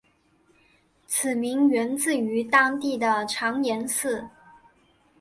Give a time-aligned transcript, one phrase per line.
[1.07, 4.27] 地名源自于当地的长延寺。